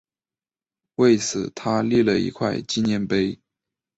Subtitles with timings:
[0.95, 3.39] 为此他立了一块纪念碑。